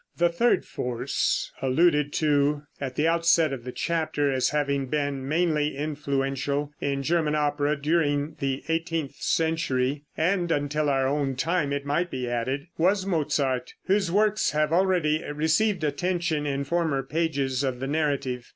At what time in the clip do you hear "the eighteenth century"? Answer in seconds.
8.39-10.05